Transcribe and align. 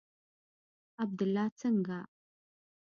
عبدالله 1.03 1.47
څنگه. 1.59 1.99